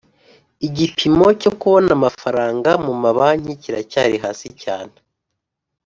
[0.67, 4.95] Igipimo cyo kubona amafaranga mu mabanki kiracyari hasi cyane